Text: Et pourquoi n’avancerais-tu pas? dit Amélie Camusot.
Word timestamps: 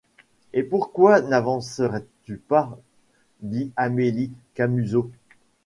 Et 0.53 0.63
pourquoi 0.63 1.21
n’avancerais-tu 1.21 2.37
pas? 2.37 2.75
dit 3.41 3.71
Amélie 3.75 4.31
Camusot. 4.55 5.11